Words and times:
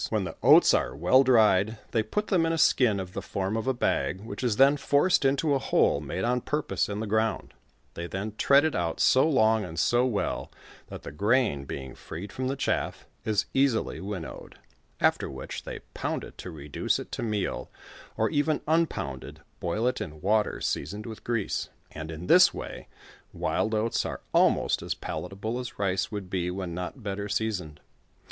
When 0.09 0.23
the 0.23 0.35
oats 0.41 0.73
are 0.73 0.95
well 0.95 1.23
dried, 1.23 1.77
they 1.91 2.01
put 2.01 2.25
them 2.29 2.43
in 2.47 2.51
a 2.53 2.57
skin 2.57 2.99
of 2.99 3.13
the 3.13 3.21
form 3.21 3.55
of 3.55 3.67
a 3.67 3.73
bag, 3.75 4.19
which 4.21 4.43
is 4.43 4.55
then 4.55 4.75
forced 4.75 5.23
into 5.23 5.53
a 5.53 5.59
hole 5.59 6.01
made 6.01 6.23
on 6.23 6.41
purpose 6.41 6.89
in 6.89 7.01
the 7.01 7.05
ground; 7.05 7.53
they 7.93 8.07
then 8.07 8.33
tread 8.35 8.65
it 8.65 8.73
out 8.73 8.99
so 8.99 9.29
long 9.29 9.63
and 9.63 9.77
so 9.77 10.03
well, 10.07 10.49
that 10.87 11.03
the 11.03 11.11
grain 11.11 11.65
being 11.65 11.93
freed 11.93 12.31
from 12.31 12.47
the 12.47 12.55
chaff 12.55 13.05
is 13.25 13.45
easily 13.53 14.01
win 14.01 14.23
nowed; 14.23 14.55
after 14.99 15.29
which 15.29 15.65
they 15.65 15.81
pound 15.93 16.23
it 16.23 16.35
to 16.39 16.49
reduce 16.49 16.97
it 16.97 17.11
to 17.11 17.21
meal, 17.21 17.69
or 18.17 18.27
even 18.31 18.61
unpounded, 18.67 19.41
boil 19.59 19.85
it 19.85 20.01
in 20.01 20.19
water 20.19 20.59
seasoned 20.59 21.05
with 21.05 21.23
grease, 21.23 21.69
and 21.91 22.09
in 22.09 22.25
this 22.25 22.51
way, 22.51 22.87
wild 23.33 23.75
oats 23.75 24.03
are 24.03 24.21
almost 24.33 24.81
as 24.81 24.95
palatable 24.95 25.59
as 25.59 25.77
rice 25.77 26.11
would 26.11 26.27
be 26.27 26.49
when 26.49 26.73
not 26.73 27.03
better 27.03 27.29
seasoned. 27.29 27.79